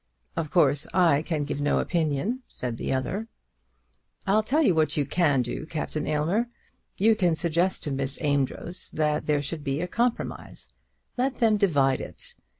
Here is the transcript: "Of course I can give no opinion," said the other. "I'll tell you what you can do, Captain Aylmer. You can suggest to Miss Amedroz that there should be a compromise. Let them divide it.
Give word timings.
"Of 0.35 0.49
course 0.49 0.87
I 0.95 1.21
can 1.21 1.43
give 1.43 1.61
no 1.61 1.77
opinion," 1.77 2.41
said 2.47 2.77
the 2.77 2.91
other. 2.91 3.27
"I'll 4.25 4.41
tell 4.41 4.63
you 4.63 4.73
what 4.73 4.97
you 4.97 5.05
can 5.05 5.43
do, 5.43 5.67
Captain 5.67 6.07
Aylmer. 6.07 6.47
You 6.97 7.15
can 7.15 7.35
suggest 7.35 7.83
to 7.83 7.91
Miss 7.91 8.19
Amedroz 8.19 8.89
that 8.95 9.27
there 9.27 9.43
should 9.43 9.63
be 9.63 9.79
a 9.79 9.87
compromise. 9.87 10.67
Let 11.17 11.37
them 11.37 11.55
divide 11.55 12.01
it. 12.01 12.33